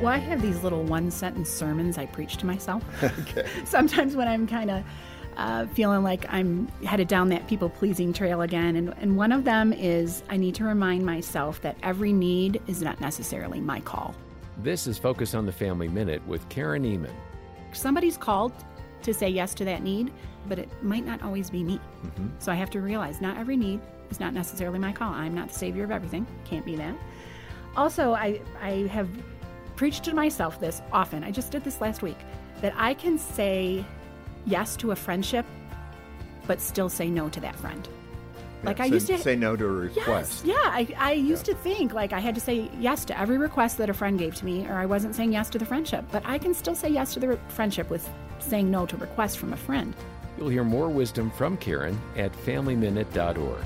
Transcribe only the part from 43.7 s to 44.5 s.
that a friend gave to